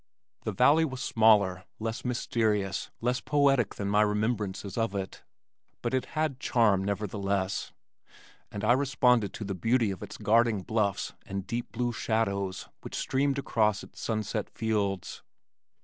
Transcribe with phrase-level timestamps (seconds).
[0.45, 5.21] The valley was smaller, less mysterious, less poetic than my remembrances of it,
[5.83, 7.71] but it had charm nevertheless,
[8.51, 12.67] and I responded to the beauty of its guarding bluffs and the deep blue shadows
[12.81, 15.21] which streamed across its sunset fields.